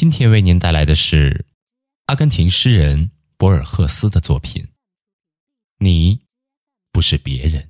[0.00, 1.44] 今天为您带来的是
[2.06, 4.66] 阿根廷诗人博尔赫斯的作品。
[5.78, 6.20] 你
[6.90, 7.68] 不是别人。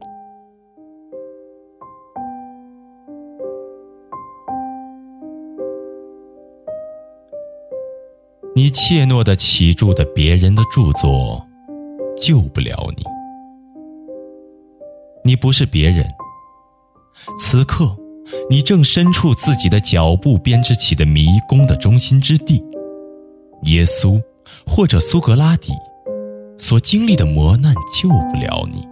[8.54, 11.44] 你怯懦的起住的别人的著作，
[12.16, 13.02] 救不了你。
[15.24, 16.06] 你不是别人。
[17.36, 17.99] 此刻。
[18.48, 22.62] 你正身处自己的脚步编织起的迷宫的中心之地，
[23.64, 24.20] 耶稣
[24.66, 25.72] 或者苏格拉底
[26.58, 28.86] 所经历的磨难救不了你，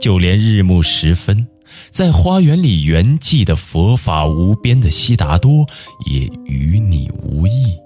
[0.00, 1.46] 就连日暮时分
[1.90, 5.64] 在花园里圆寂的佛法无边的悉达多
[6.06, 7.76] 也与你无异。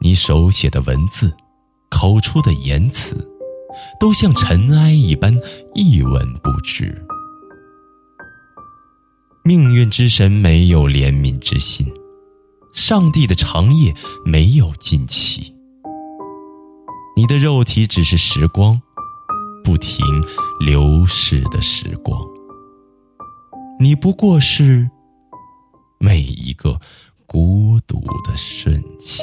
[0.00, 1.32] 你手写的文字，
[1.90, 3.16] 口出的言辞，
[3.98, 5.36] 都像尘埃一般
[5.74, 7.01] 一文不值。
[9.44, 11.84] 命运之神没有怜悯之心，
[12.72, 13.92] 上帝的长夜
[14.24, 15.52] 没有尽期。
[17.16, 18.80] 你的肉体只是时光，
[19.64, 20.06] 不停
[20.60, 22.20] 流逝的时光。
[23.80, 24.88] 你不过是
[25.98, 26.80] 每一个
[27.26, 29.22] 孤独的瞬息。